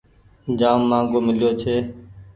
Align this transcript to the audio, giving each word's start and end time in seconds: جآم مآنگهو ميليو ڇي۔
جآم 0.59 0.79
مآنگهو 0.89 1.19
ميليو 1.25 1.49
ڇي۔ 1.61 1.75